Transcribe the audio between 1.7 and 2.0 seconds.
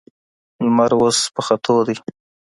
دی.